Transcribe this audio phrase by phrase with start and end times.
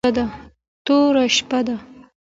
[0.85, 1.75] توره شپه ده.